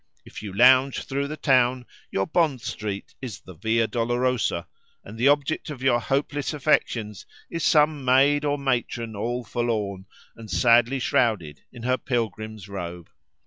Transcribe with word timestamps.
If 0.25 0.41
you 0.41 0.51
lounge 0.51 1.03
through 1.03 1.27
the 1.27 1.37
town, 1.37 1.85
your 2.09 2.25
Bond 2.25 2.59
Street 2.61 3.13
is 3.21 3.41
the 3.41 3.53
Via 3.53 3.85
Dolorosa, 3.85 4.65
and 5.03 5.15
the 5.15 5.27
object 5.27 5.69
of 5.69 5.83
your 5.83 5.99
hopeless 5.99 6.55
affections 6.55 7.27
is 7.51 7.63
some 7.63 8.03
maid 8.03 8.43
or 8.43 8.57
matron 8.57 9.15
all 9.15 9.43
forlorn, 9.43 10.07
and 10.35 10.49
sadly 10.49 10.97
shrouded 10.97 11.61
in 11.71 11.83
her 11.83 11.99
pilgrim's 11.99 12.67
robe. 12.67 13.11